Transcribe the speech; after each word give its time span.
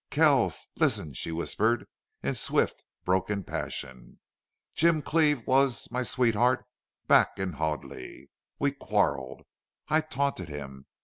"Kells 0.09 0.65
listen," 0.77 1.13
she 1.13 1.31
whispered 1.31 1.85
in 2.23 2.33
swift, 2.33 2.83
broken 3.05 3.43
passion. 3.43 4.17
"Jim 4.73 5.03
Cleve 5.03 5.45
was 5.45 5.91
my 5.91 6.01
sweetheart 6.01 6.65
back 7.07 7.37
in 7.37 7.53
Hoadley. 7.53 8.31
We 8.57 8.71
quarreled. 8.71 9.43
I 9.89 10.01
taunted 10.01 10.49
him. 10.49 10.87